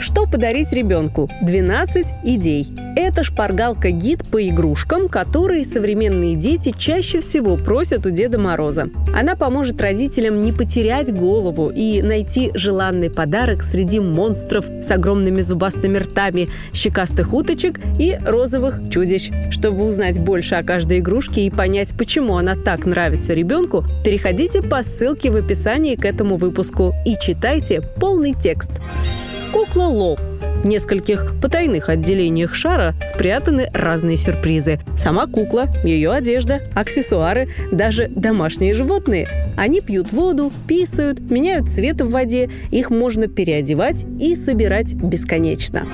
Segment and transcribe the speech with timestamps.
[0.00, 1.28] Что подарить ребенку?
[1.42, 2.72] 12 идей.
[2.96, 8.88] Это шпаргалка-гид по игрушкам, которые современные дети чаще всего просят у Деда Мороза.
[9.14, 15.98] Она поможет родителям не потерять голову и найти желанный подарок среди монстров с огромными зубастыми
[15.98, 19.30] ртами, щекастых уточек и розовых чудищ.
[19.50, 24.82] Чтобы узнать больше о каждой игрушке и понять, почему она так нравится ребенку, переходите по
[24.82, 28.70] ссылке в описании к этому выпуску и читайте полный текст
[29.52, 30.16] кукла Ло.
[30.62, 34.78] В нескольких потайных отделениях шара спрятаны разные сюрпризы.
[34.96, 39.28] Сама кукла, ее одежда, аксессуары, даже домашние животные.
[39.56, 45.86] Они пьют воду, писают, меняют цвет в воде, их можно переодевать и собирать бесконечно.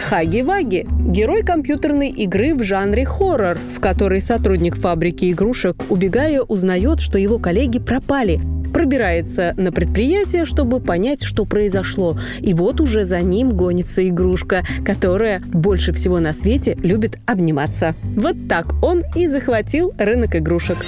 [0.00, 7.18] Хаги-Ваги– герой компьютерной игры в жанре хоррор, в которой сотрудник фабрики игрушек, убегая, узнает, что
[7.18, 8.40] его коллеги пропали,
[8.80, 12.18] пробирается на предприятие, чтобы понять, что произошло.
[12.38, 17.94] И вот уже за ним гонится игрушка, которая больше всего на свете любит обниматься.
[18.16, 20.78] Вот так он и захватил рынок игрушек.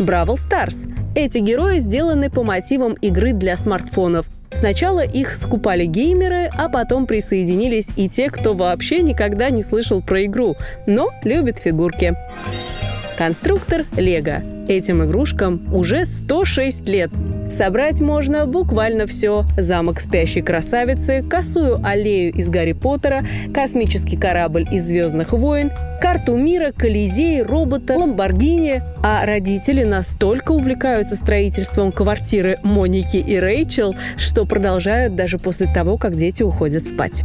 [0.00, 0.82] Бравл Старс.
[1.14, 4.26] Эти герои сделаны по мотивам игры для смартфонов.
[4.50, 10.24] Сначала их скупали геймеры, а потом присоединились и те, кто вообще никогда не слышал про
[10.24, 10.56] игру,
[10.88, 12.16] но любит фигурки.
[13.16, 14.59] Конструктор Лего.
[14.68, 17.10] Этим игрушкам уже 106 лет.
[17.50, 19.44] Собрать можно буквально все.
[19.56, 26.72] Замок спящей красавицы, косую аллею из Гарри Поттера, космический корабль из «Звездных войн», карту мира,
[26.72, 28.82] Колизей, робота, Ламборгини.
[29.02, 36.14] А родители настолько увлекаются строительством квартиры Моники и Рэйчел, что продолжают даже после того, как
[36.14, 37.22] дети уходят спать.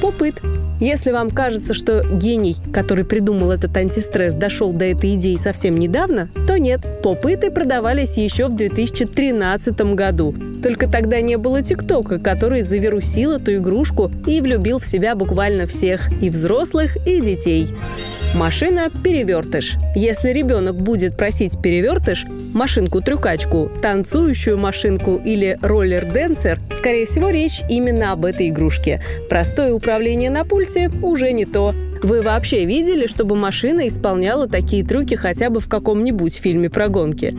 [0.00, 0.40] Попыт.
[0.82, 6.28] Если вам кажется, что гений, который придумал этот антистресс, дошел до этой идеи совсем недавно,
[6.44, 6.80] то нет.
[7.04, 10.34] Попыты продавались еще в 2013 году.
[10.60, 16.10] Только тогда не было ТикТока, который завирусил эту игрушку и влюбил в себя буквально всех,
[16.20, 17.68] и взрослых, и детей.
[18.34, 19.76] Машина-перевертыш.
[19.94, 28.24] Если ребенок будет просить перевертыш, машинку-трюкачку, танцующую машинку или роллер-денсер, скорее всего, речь именно об
[28.24, 29.02] этой игрушке.
[29.28, 31.74] Простое управление на пульте уже не то.
[32.02, 37.36] Вы вообще видели, чтобы машина исполняла такие трюки хотя бы в каком-нибудь фильме про гонки?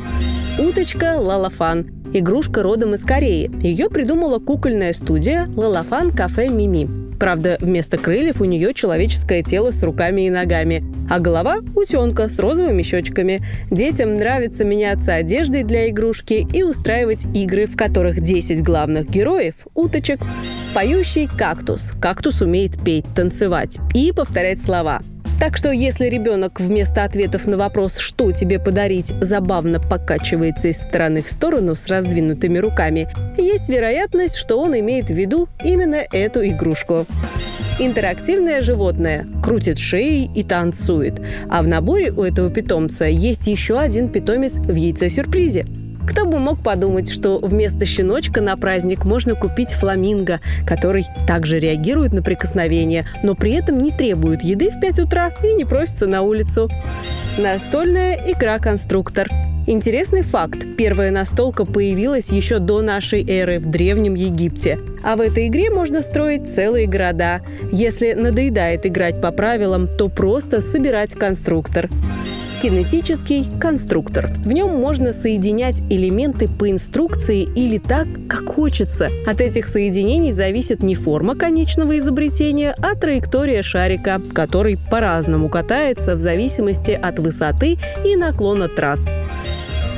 [0.59, 1.87] Уточка Лалафан.
[2.13, 3.49] Игрушка родом из Кореи.
[3.61, 7.02] Ее придумала кукольная студия Лалафан Кафе Мими.
[7.19, 12.39] Правда, вместо крыльев у нее человеческое тело с руками и ногами, а голова– утенка с
[12.39, 13.41] розовыми щечками.
[13.71, 20.19] Детям нравится меняться одеждой для игрушки и устраивать игры, в которых 10 главных героев– уточек.
[20.73, 21.91] Поющий кактус.
[22.01, 25.01] Кактус умеет петь, танцевать и повторять слова.
[25.43, 31.21] Так что если ребенок вместо ответов на вопрос «что тебе подарить» забавно покачивается из стороны
[31.21, 37.05] в сторону с раздвинутыми руками, есть вероятность, что он имеет в виду именно эту игрушку.
[37.77, 41.21] Интерактивное животное крутит шеей и танцует.
[41.49, 45.67] А в наборе у этого питомца есть еще один питомец в яйце-сюрпризе–
[46.07, 52.13] кто бы мог подумать, что вместо щеночка на праздник можно купить фламинго, который также реагирует
[52.13, 56.21] на прикосновение, но при этом не требует еды в 5 утра и не просится на
[56.21, 56.69] улицу.
[57.37, 59.29] Настольная игра-конструктор.
[59.65, 60.65] Интересный факт.
[60.77, 64.77] Первая настолка появилась еще до нашей эры в Древнем Египте.
[65.03, 67.41] А в этой игре можно строить целые города.
[67.71, 71.89] Если надоедает играть по правилам, то просто собирать конструктор
[72.63, 74.29] кинетический конструктор.
[74.37, 79.09] В нем можно соединять элементы по инструкции или так, как хочется.
[79.27, 86.19] От этих соединений зависит не форма конечного изобретения, а траектория шарика, который по-разному катается в
[86.19, 89.13] зависимости от высоты и наклона трасс.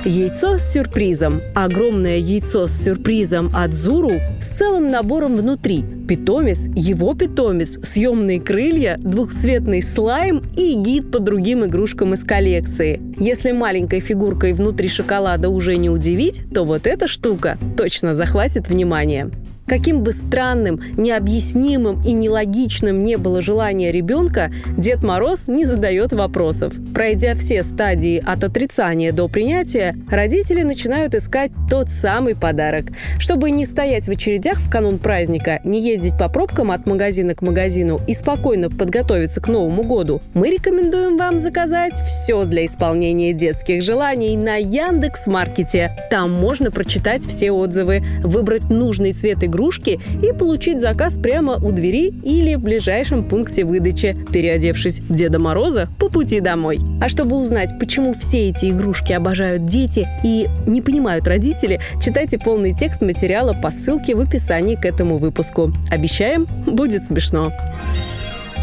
[0.07, 1.41] Яйцо с сюрпризом.
[1.55, 5.83] Огромное яйцо с сюрпризом от Зуру с целым набором внутри.
[6.07, 13.01] Питомец, его питомец, съемные крылья, двухцветный слайм и гид по другим игрушкам из коллекции.
[13.17, 19.31] Если маленькой фигуркой внутри шоколада уже не удивить, то вот эта штука точно захватит внимание.
[19.67, 26.73] Каким бы странным, необъяснимым и нелогичным не было желание ребенка, Дед Мороз не задает вопросов.
[26.94, 32.85] Пройдя все стадии от отрицания до принятия, родители начинают искать тот самый подарок.
[33.17, 37.41] Чтобы не стоять в очередях в канун праздника, не ездить по пробкам от магазина к
[37.41, 43.82] магазину и спокойно подготовиться к Новому году, мы рекомендуем вам заказать все для исполнения детских
[43.82, 45.91] желаний на Яндекс Маркете.
[46.11, 51.72] Там можно прочитать все отзывы, выбрать нужный цвет игрушки игрушки и получить заказ прямо у
[51.72, 56.79] двери или в ближайшем пункте выдачи, переодевшись в Деда Мороза по пути домой.
[57.02, 62.73] А чтобы узнать, почему все эти игрушки обожают дети и не понимают родители, читайте полный
[62.73, 65.72] текст материала по ссылке в описании к этому выпуску.
[65.90, 67.51] Обещаем, будет смешно.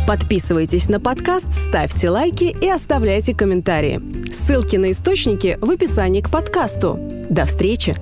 [0.07, 4.01] Подписывайтесь на подкаст, ставьте лайки и оставляйте комментарии.
[4.33, 6.99] Ссылки на источники в описании к подкасту.
[7.31, 7.95] До встречи!